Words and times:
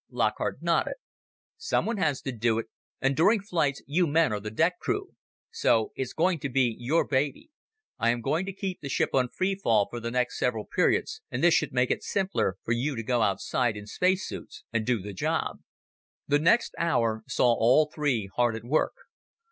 Lockhart 0.09 0.63
nodded. 0.63 0.95
"Someone 1.57 1.97
has 1.97 2.21
to 2.23 2.31
do 2.31 2.57
it, 2.57 2.65
and 2.99 3.15
during 3.15 3.39
flights 3.39 3.83
you 3.85 4.07
men 4.07 4.33
are 4.33 4.39
the 4.39 4.49
deck 4.49 4.79
crew. 4.79 5.13
So 5.51 5.91
it's 5.95 6.13
going 6.13 6.39
to 6.39 6.49
be 6.49 6.75
your 6.79 7.05
baby. 7.05 7.51
I 7.99 8.09
am 8.09 8.21
going 8.21 8.47
to 8.47 8.51
keep 8.51 8.81
the 8.81 8.89
ship 8.89 9.11
on 9.13 9.29
free 9.29 9.53
fall 9.53 9.87
for 9.87 9.99
the 9.99 10.09
next 10.09 10.39
several 10.39 10.65
periods 10.65 11.21
and 11.29 11.43
this 11.43 11.53
should 11.53 11.71
make 11.71 11.91
it 11.91 12.01
simpler 12.01 12.57
for 12.63 12.71
you 12.71 12.95
to 12.95 13.03
go 13.03 13.21
outside, 13.21 13.77
in 13.77 13.85
space 13.85 14.27
suits, 14.27 14.63
and 14.73 14.87
do 14.87 14.99
the 14.99 15.13
job." 15.13 15.59
The 16.27 16.39
next 16.39 16.73
hour 16.79 17.21
saw 17.27 17.53
all 17.53 17.87
three 17.93 18.27
hard 18.35 18.55
at 18.55 18.63
work. 18.63 18.93